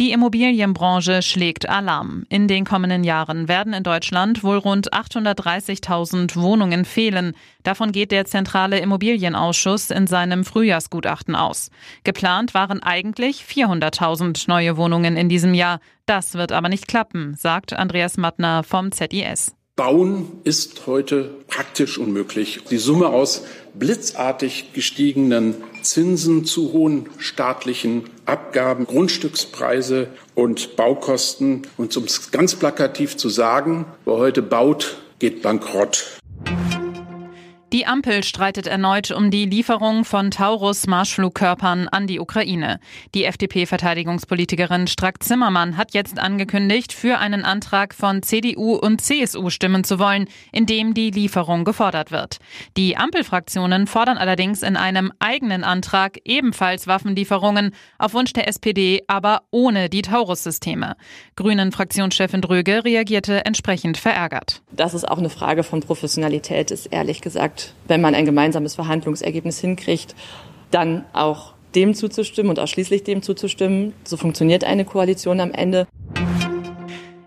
[0.00, 2.24] Die Immobilienbranche schlägt Alarm.
[2.30, 7.34] In den kommenden Jahren werden in Deutschland wohl rund 830.000 Wohnungen fehlen.
[7.64, 11.70] Davon geht der Zentrale Immobilienausschuss in seinem Frühjahrsgutachten aus.
[12.02, 15.80] Geplant waren eigentlich 400.000 neue Wohnungen in diesem Jahr.
[16.06, 19.54] Das wird aber nicht klappen, sagt Andreas Mattner vom ZIS.
[19.80, 22.64] Bauen ist heute praktisch unmöglich.
[22.70, 31.62] Die Summe aus blitzartig gestiegenen Zinsen zu hohen staatlichen Abgaben, Grundstückspreise und Baukosten.
[31.78, 36.19] Und um es ganz plakativ zu sagen, wer heute baut, geht bankrott.
[37.72, 42.80] Die Ampel streitet erneut um die Lieferung von Taurus-Marschflugkörpern an die Ukraine.
[43.14, 50.00] Die FDP-Verteidigungspolitikerin Strack-Zimmermann hat jetzt angekündigt, für einen Antrag von CDU und CSU stimmen zu
[50.00, 52.38] wollen, in dem die Lieferung gefordert wird.
[52.76, 59.42] Die Ampelfraktionen fordern allerdings in einem eigenen Antrag ebenfalls Waffenlieferungen, auf Wunsch der SPD aber
[59.52, 60.96] ohne die Taurus-Systeme.
[61.36, 64.60] Grünen-Fraktionschefin Dröge reagierte entsprechend verärgert.
[64.72, 67.20] Das ist auch eine Frage von Professionalität, ist ehrlich
[67.86, 70.14] wenn man ein gemeinsames Verhandlungsergebnis hinkriegt,
[70.70, 73.92] dann auch dem zuzustimmen und ausschließlich dem zuzustimmen.
[74.04, 75.86] So funktioniert eine Koalition am Ende.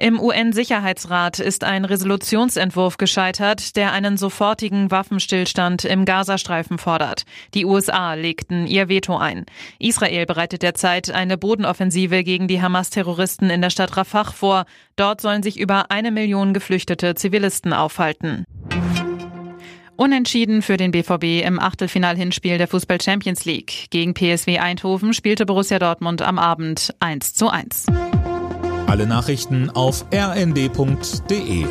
[0.00, 7.24] Im UN-Sicherheitsrat ist ein Resolutionsentwurf gescheitert, der einen sofortigen Waffenstillstand im Gazastreifen fordert.
[7.54, 9.44] Die USA legten ihr Veto ein.
[9.80, 14.66] Israel bereitet derzeit eine Bodenoffensive gegen die Hamas-Terroristen in der Stadt Rafah vor.
[14.94, 18.44] Dort sollen sich über eine Million geflüchtete Zivilisten aufhalten.
[20.00, 23.88] Unentschieden für den BVB im Achtelfinal-Hinspiel der Fußball Champions League.
[23.90, 27.86] Gegen PSW Eindhoven spielte Borussia Dortmund am Abend 1 zu 1.
[28.86, 31.66] Alle Nachrichten auf rnd.de